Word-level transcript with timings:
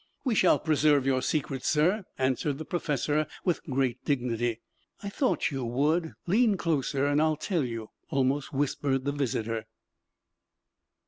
"We 0.23 0.33
shall 0.33 0.57
preserve 0.57 1.05
your 1.05 1.21
secret, 1.21 1.63
sir," 1.63 2.05
answered 2.17 2.57
the 2.57 2.65
professor 2.65 3.27
with 3.45 3.63
great 3.65 4.03
dignity. 4.03 4.59
"I 5.03 5.09
thought 5.09 5.51
you 5.51 5.63
would. 5.63 6.13
Lean 6.25 6.57
closer 6.57 7.05
and 7.05 7.21
I'll 7.21 7.35
tell 7.35 7.63
you," 7.63 7.91
almost 8.09 8.51
whispered 8.51 9.05
the 9.05 9.11
visitor. 9.11 9.67